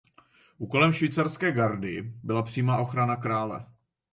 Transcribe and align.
Úkolem 0.57 0.93
Švýcarské 0.93 1.51
gardy 1.51 2.01
byla 2.23 2.43
přímá 2.43 2.77
ochrana 2.77 3.15
krále. 3.15 3.65